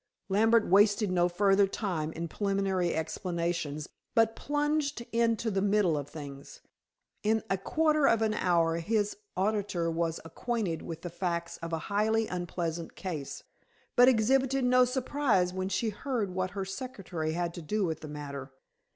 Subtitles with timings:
[0.29, 6.59] Lambert wasted no further time in preliminary explanations, but plunged into the middle of things.
[7.21, 11.77] In a quarter of an hour his auditor was acquainted with the facts of a
[11.93, 13.43] highly unpleasant case,
[13.95, 18.07] but exhibited no surprise when she heard what her secretary had to do with the
[18.07, 18.51] matter.